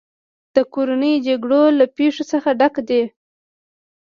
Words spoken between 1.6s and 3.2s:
له پېښو څخه ډک دی.